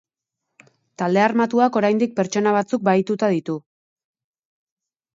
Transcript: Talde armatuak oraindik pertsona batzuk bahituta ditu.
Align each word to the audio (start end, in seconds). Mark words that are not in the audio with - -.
Talde 1.01 1.21
armatuak 1.25 1.77
oraindik 1.83 2.17
pertsona 2.21 2.57
batzuk 2.59 2.91
bahituta 2.91 3.33
ditu. 3.37 3.63